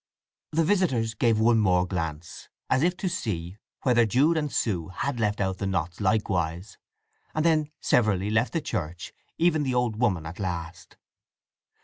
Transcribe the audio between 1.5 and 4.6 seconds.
more glance, as if to see whether Jude and